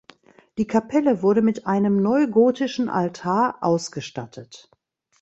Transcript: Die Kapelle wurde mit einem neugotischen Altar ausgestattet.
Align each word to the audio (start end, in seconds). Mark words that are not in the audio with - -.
Die 0.57 0.65
Kapelle 0.65 1.21
wurde 1.21 1.43
mit 1.43 1.67
einem 1.67 2.01
neugotischen 2.01 2.89
Altar 2.89 3.59
ausgestattet. 3.61 4.71